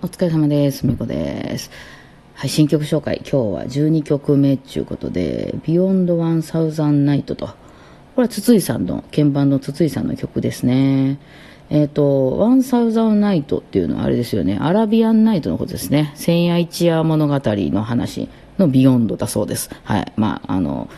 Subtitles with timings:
[0.00, 0.86] お疲れ様です。
[0.86, 1.72] みこです。
[2.34, 3.16] はい、新曲紹介。
[3.16, 7.48] 今日は12曲目っていうことで、Beyond One Thousand Night と。
[7.48, 7.54] こ
[8.18, 11.18] れは筒井さんの、鍵盤の筒井さんの曲ですね。
[11.68, 14.56] えっ、と、One Thousand Night っていうのはあれですよね。
[14.60, 16.12] アラビアンナイトのことですね。
[16.14, 19.68] 千夜一夜物語の話のビヨンドだそうです。
[19.82, 20.12] はい。
[20.14, 20.88] まあ、あの、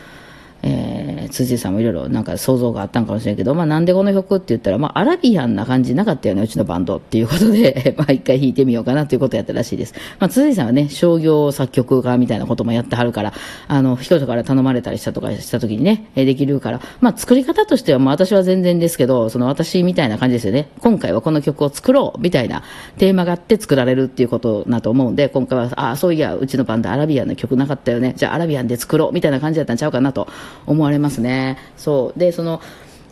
[0.63, 9.93] えー、辻さんもいろいろなんか想像があったんかもしれんけど、まあなんでこの曲って言ったら、まあアラビアンな感じなかったよね、うちのバンドっていうことで、 まあ一回弾いてみようかなということやったらしいです。
[10.19, 13.33] まあ辻さんはね、商業作曲家みたいなこともやってはるから、
[13.67, 20.69] あの、人から頼まれたりしたとかした時にね、えーできるから、まあ作り方としては、まあ私は全然ですけど、その私みたいな感じですよね。
[20.79, 22.63] 今回はこの曲を作ろうみたいな
[22.97, 28.13] テーマがあって作られるっていうことだと思うんで、今回は、ああ、そういや、うちのバンドアラビアンの曲なかったよね。
[28.15, 30.27] じゃあアラビアンで作ろうみたいな感じだったんちゃうかなと
[30.65, 31.57] 思われますね。
[31.77, 32.19] そう。
[32.19, 32.61] で、その、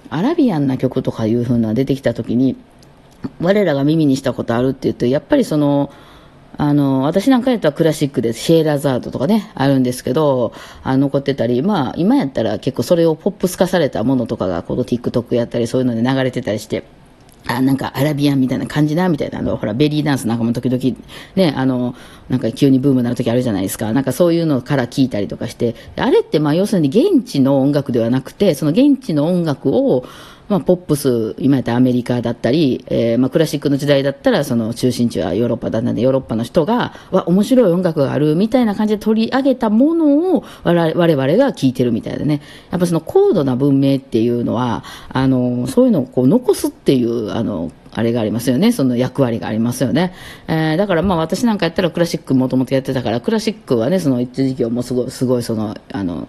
[0.09, 2.55] アラビアンな曲とかいう風な出てきた時に、
[3.41, 5.91] 我らが耳にしたことあるって言うと、やっぱりその、
[6.57, 10.51] あの、私なんかやったらクラシックでシェーラザードとかね、あるんですけど、
[10.84, 16.84] あ残ってたり、まあ、今やったら結構それをポップス化されたものとかが、この TikTok やったり、そういうので流れてたりして、
[17.48, 20.98] あ、なんかアラビアンみたいな感じな、みたいな、の、ほら、ベリーダンスなんかも時々、
[21.35, 21.96] ね、あの、
[22.30, 23.91] なんか急にブームになる時あるじゃないですか。
[23.91, 30.05] なんかそういうのから聞いたりとかして、あれってまあ要するに現地の音楽ではなくて、その現地の音楽を、
[30.49, 42.41] まあ、ポップス、今やったらアメリカだったり、えー、まあ、クラシックの時代だったら、その中心地はヨーロッパだったんで、ヨーロッパの人が、わ、面白い音楽がある、みたいな感じで取り上げたものを、我々が聴いてるみたいでね。
[42.71, 48.71] やっぱその高度な文明っていうのは、あの、そういうのをこう残すっていう、あの、あれがありますよね。
[48.71, 50.13] その役割がありますよね。
[50.48, 56.27] えー、だからまあ私なんかやったらクラシックもともとやってたから、クラシックはね、その一時期はもうすごい、すごいその、あの、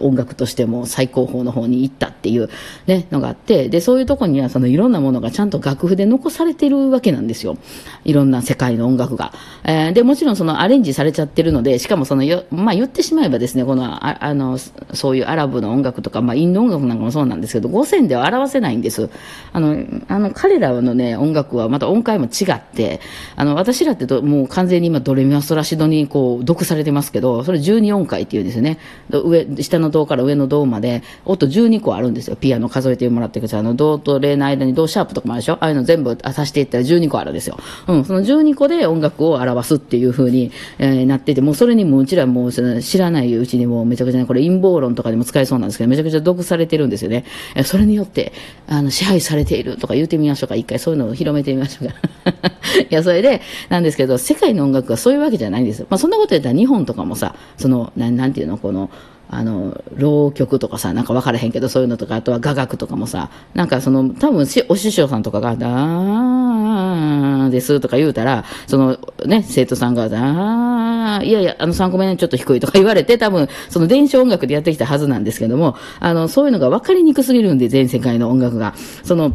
[0.00, 2.48] 音楽としても最高峰の方に行ったっていう
[2.86, 7.56] ね、のがあって、で、そういうとこにはそのいろんなものがちゃんと楽譜で残されてるわけなんですよ。
[8.04, 9.32] いろんな世界の音楽が。
[9.64, 19.08] えー、で、もちろんそのアレンジされちゃってるので、しかもそのよ、まあ言ってしまえばですね、この、ああの、そういうアラブの音楽とか、まあインド音楽なんかもそうなんですけど、五線では表せないんです。
[19.52, 23.00] あの、あの、彼らのね、音楽はまた音階も違って、
[23.36, 28.78] あの、私らってもう完全に今ドレミファソラシドにこう、読されてますけど、それ12音階っていうんですよね。
[29.10, 32.36] 上、下の銅から上の銅まで、音12個あるんですよ。
[32.36, 33.60] ピアノ数えてもらってください。
[33.60, 35.54] あの、銅とレの間に銅シャープとかもあるでしょ？
[35.54, 37.58] ああいうの全部足していったら12個あるんですよ。
[37.86, 47.24] うん、その12個で音楽を表すっていう風に、えー、なってて、もうそれにもううちらもう知らないうちにもうめちゃくちゃね、これ陰謀論とかでも使えそうなんですけど、めちゃくちゃ読されてるんですよね。
[47.64, 48.32] それによって、
[48.66, 50.54] あの、支配されているとか言うてみましょうか。
[50.54, 51.94] 一回そういうのを広めてみましょうか。
[52.78, 53.40] いや、それで、
[53.70, 55.86] なんですけど、世界の音楽はそういうわけじゃないんですよ。
[55.88, 58.90] まあ、そんなこと言ったら日本とかもさ、その、ななんていうの、この、
[59.30, 78.74] あの、浪曲とかさ、なんか分からへんけど、そういうのとか、あとは雅楽とかもさ、なんかその、多分お師匠さんとかが、だーですとか言うたら、そのね、生徒さんが、だー、いやいや、あの3個目ね、ちょっと低いとか 言われて、多分、その伝承音楽でやってきたはずなんですけども、あの、そういうのが分かりにくすぎるんで、全世界の音楽が。
[79.04, 79.32] その、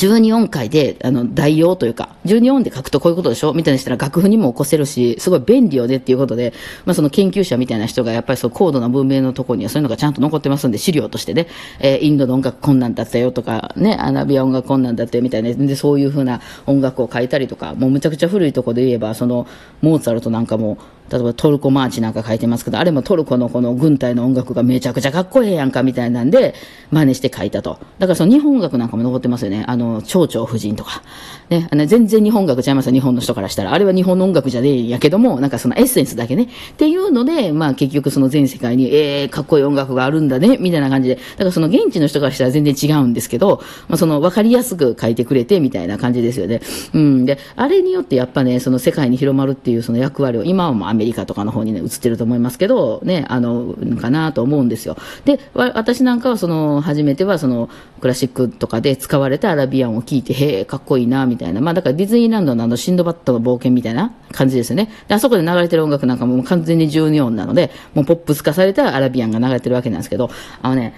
[0.00, 6.54] 12音階で、あの、代用というか、12音で書くとこういうことでしょみたいにしたら楽譜にも起こせるし、すごい便利よねっていうことで、
[6.86, 11.48] まあその研究者みたいな人がやっぱりそう高度な文明のところにはそういうのがちゃんと残ってますんで、資料としてね、
[11.80, 19.46] えー、インドの音楽こんなんだったよとか、ね、アナビア音楽こんなんだったよみたいな、で、そういうふうな音楽を書いたりとか、もうむちゃくちゃ古いところで言えば、その、
[19.82, 20.78] モーツァルトなんかも、
[21.10, 26.54] 例えばトルコマーチなんか書いてますけど、あれもトルコのこの軍隊の音楽がめちゃくちゃかっこええやんかみたいなんで、
[26.92, 27.78] 真似して書いたと。
[27.98, 29.64] だからその日本音楽なんかも残ってますよね。
[29.66, 31.02] あの、蝶々夫人とか。
[31.50, 33.72] ね、あの全然日本楽ちゃいますよ、日本の人からしたら。
[33.72, 36.44] あれは日本の音楽じゃねえんやけども、なんかそのエッセンスだけね。
[36.44, 41.16] っていうので、まあ結局その全世界に、ええー、かっこいい音楽があるんだね、みたいな感じで。
[41.16, 46.60] だからその現地の人からしたら全然違うんですけど、まあその分かりやすく書いてくれて、みたいな感じですよね。
[46.94, 47.26] うん。
[47.26, 54.96] で、あれによってやっぱね、その世界に広まるっていうその役割を、今はもうアメリカとかの方にね、映ってると思いますけど、ね、あの、かなと思うんですよ。
[55.24, 57.68] で、私なんかはその、初めてはその、
[58.00, 61.60] クラシックとかで使われたアラビアアンを聞いて、へえ、かっこいいな、みたいな。
[61.60, 64.90] まあだからディズニーランドのあの、シンドバッドの冒険みたいな感じですよね。
[65.08, 70.30] で、あそこで流れてる音楽なんかも完全に12音なので、もうポップス化されたアラビアンが流れてるわけなんですけど、
[70.62, 70.94] あのね、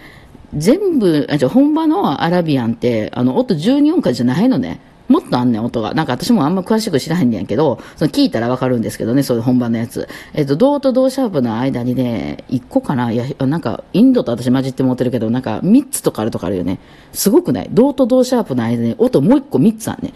[0.54, 4.80] 全部、あ、じゃ本場のアラビアンって、あの、音12音階じゃないのね。
[5.12, 5.92] もっとあんねん、音が。
[5.92, 10.08] なんか私もあんま詳しく知らへんねんけど、その聞いたらわかるんですけどね、そういう本番のやつ。
[10.32, 13.12] えっ、と、銅と銅シャープの間にね、1個かな？
[13.12, 16.80] いや、なんか、インドと私混じって持ってるけど、なんか3つとかあるとかあるよね。
[17.12, 17.68] すごくない？
[17.70, 20.14] 銅と銅シャープの間に音もう1個3つあんね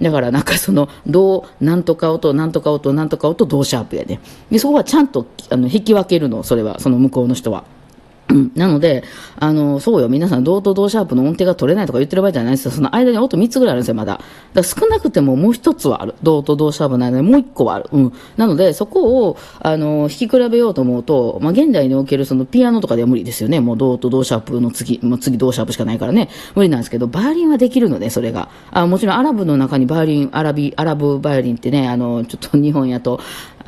[0.00, 0.02] ん。
[0.02, 4.20] だからなんかその、銅、なんとか音、なんとか音、なんとか音、銅シャープやね。
[4.50, 7.64] で、そこはちゃんと、あの、引き分けるの、それは、その向こうの人は。
[8.30, 9.04] うん、なので、
[9.36, 12.70] あの、そうよ、皆さん、ドとドシャープの音程が取れないとか言ってる場合じゃないですよ。
[12.70, 14.12] その間に音3つぐらいあるんですよ、まだ。
[14.12, 16.14] だから少なくてももう1つはある。
[16.22, 17.88] ドとドシャープの間にもう1個はある。
[17.90, 18.12] うん。
[18.36, 23.60] なので、そこを、あの、弾き比べようと思うと、まあ、現代におけるそのピアノとかでは無理ですよね。
[23.60, 26.28] もうドとドシャープの次、もう次ドシャープしかないからね。
[26.54, 28.50] 無理なんですけど、バイオリンはできるので、それが。
[28.70, 33.20] あもちろんアラブの中にバイオリン、アラビ、アラブバイオリンってね、あの、ちょっと日本やと、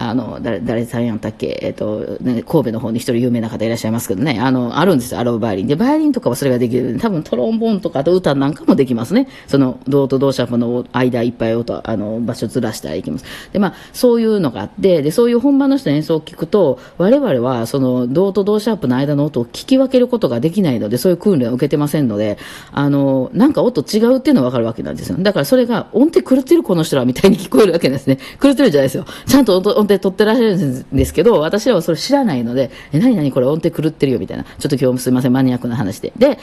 [0.09, 5.67] あの、誰、誰さんやったっけ、えっ、と、ね、神戸の方に一人有名な方いらっしゃいますけどね、あの、あるんですよ、アロブバイオリン。
[5.67, 6.99] で、バイオリンとかはそれができる。
[6.99, 9.29] 多分トロンボーンとか、あと歌なんかもできますね。
[9.47, 13.25] その、銅と銅シャープの間いっぱい音、あの、場所ずらしたらいきます。
[13.53, 22.39] で、まあ、そういうのがあって、で、そういう本番の人の演奏を聞くと、我々は、その、銅と銅シャープの間の音を聞き分けることができないので、そういう訓練を受けてませんので、
[22.73, 25.17] あの、なんか音違うっていうのはわかるわけなんですよ。
[25.19, 28.19] だからそれが、音程狂ってるこの人らみたいに聞こえるわけですね。
[28.41, 29.05] 狂ってるじゃないですよ。
[29.27, 34.45] ちゃんと音程取ってらっしゃるんですけど、私らはそれ知らないので、え、何何これ音程狂ってるよみたいな。
[34.45, 36.13] ちょっと今日もすいません、マニアックな話で。
[36.17, 36.39] で、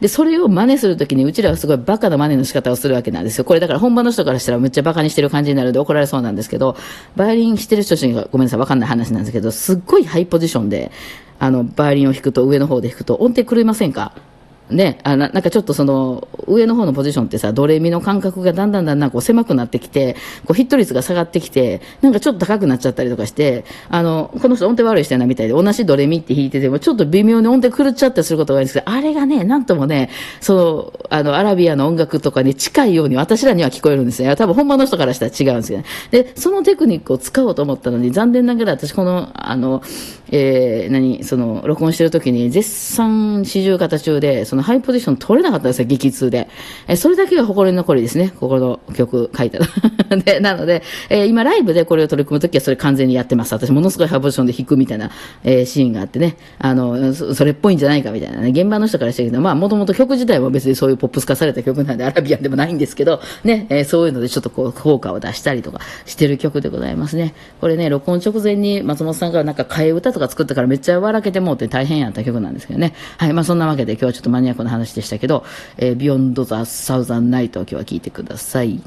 [0.00, 3.44] で、それを真似するときに、うちらはすごいバカな真似の仕方をするわけなんですよ。
[3.44, 6.76] これだから本場の人からしたらめっちゃバカにしてる感じになるので怒られそうなんですけど、
[7.16, 10.90] バイオリンしてる人にはごめんなさい、わかんない話なんですけど、すっごいハイポジションで、
[11.38, 14.12] あの、バイオリンを弾くと、上の方で弾くと、音程狂いませんか？
[14.72, 20.14] ね、あななんかちょっとその上の方のポジションってさ、ドレミの感覚がだんだんだんだんこう狭くなってきて、
[20.44, 30.10] こうヒット率が下がってきて、なんかちょっと高くなっちゃったりとかして、あの、この人音程悪い人やなみたいで、同じドレミって弾いてても、ちょっと微妙に音程狂っちゃったりすることが多いんですけど、あれがね、なんともね、
[30.40, 34.34] その、あの、アラビアの音楽とかに近いように私らには聞こえるんですよ。
[34.36, 35.86] 多分本場の人からしたら違うんですけどね。
[36.10, 39.82] で、そのテクニックを使おうと思ったのに、残念ながら私この、あの、
[40.30, 46.48] えー、何、その、録音してる時に絶賛四十型中で、そのハイポジション取れなかったんですよ、激痛で。
[46.88, 49.66] え、それだけが誇り残りですね、ここの曲書いたら。
[50.16, 53.52] で、なので、えー、今ライブでこれを取り組む時はそれ完全にやってます。
[53.52, 55.10] 私ものすごいハイポジションで弾くみたいな、
[55.44, 67.34] えー、シーンがあってね、あのそ、れっぽいんじゃないかみたいなね、現場の人からしてるけど、まあ、もともと曲自体も別にそういうポップス化された曲なんで、アラビアンでもないんですけど、ね、えー、そういうのでちょっとこう、効果を出したりとかしてる曲でございますね。
[67.60, 72.94] これね、録音直前に松本さんがなんか替え歌とか作ったからめっちゃ笑けてもうて大変やった曲なんですけどね。
[73.18, 73.32] はい。
[73.32, 75.44] まあそんなわけで今日はちょっとマニア猫の話でしたけど、
[75.76, 78.80] えー、 Beyond the Thousand Night を今日は聞いてください。